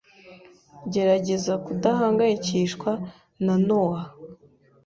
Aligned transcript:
Gerageza 0.93 1.53
kudahangayikishwa 1.65 2.91
na 3.45 3.55
Nowa. 3.67 4.01